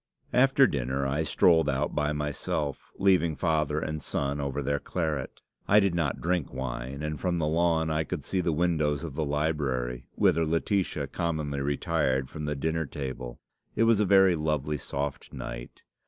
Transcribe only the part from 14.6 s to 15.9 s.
soft night.